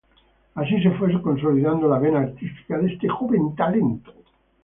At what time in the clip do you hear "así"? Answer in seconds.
0.55-0.81